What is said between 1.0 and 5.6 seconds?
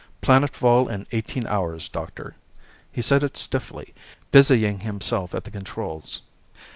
eighteen hours, Doctor." He said it stiffly, busying himself at the